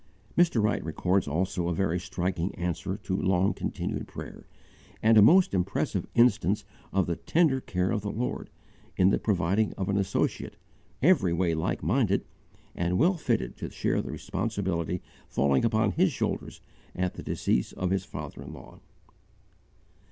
Mr. 0.35 0.63
Wright 0.63 0.83
records 0.83 1.27
also 1.27 1.67
a 1.67 1.75
very 1.75 1.99
striking 1.99 2.55
answer 2.55 2.97
to 2.97 3.15
long 3.15 3.53
continued 3.53 4.07
prayer, 4.07 4.47
and 5.03 5.15
a 5.15 5.21
most 5.21 5.53
impressive 5.53 6.07
instance 6.15 6.65
of 6.91 7.05
the 7.05 7.15
tender 7.15 7.61
care 7.61 7.91
of 7.91 8.01
the 8.01 8.09
Lord, 8.11 8.49
in 8.97 9.11
the 9.11 9.19
providing 9.19 9.73
of 9.73 9.89
an 9.89 9.97
associate, 9.97 10.55
every 11.03 11.33
way 11.33 11.53
like 11.53 11.83
minded, 11.83 12.25
and 12.73 12.97
well 12.97 13.13
fitted 13.15 13.55
to 13.57 13.69
share 13.69 14.01
the 14.01 14.09
responsibility 14.09 15.03
falling 15.29 15.63
upon 15.63 15.91
his 15.91 16.11
shoulders 16.11 16.61
at 16.95 17.13
the 17.13 17.21
decease 17.21 17.71
of 17.71 17.91
his 17.91 18.03
father 18.03 18.41
in 18.41 18.51
law. 18.53 18.79